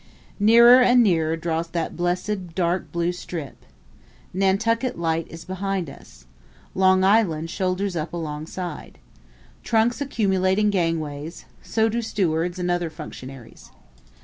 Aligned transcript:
Nearer 0.39 0.81
and 0.81 1.03
nearer 1.03 1.35
draws 1.37 1.67
that 1.67 1.95
blessed 1.95 2.55
dark 2.55 2.91
blue 2.91 3.11
strip. 3.11 3.63
Nantucket 4.33 4.97
light 4.97 5.27
is 5.29 5.45
behind 5.45 5.91
us. 5.91 6.25
Long 6.73 7.03
Island 7.03 7.51
shoulders 7.51 7.95
up 7.95 8.11
alongside. 8.11 8.97
Trunks 9.63 10.01
accumulate 10.01 10.57
in 10.57 10.71
gangways; 10.71 11.45
so 11.61 11.87
do 11.87 12.01
stewards 12.01 12.57
and 12.57 12.71
other 12.71 12.89
functionaries. 12.89 13.69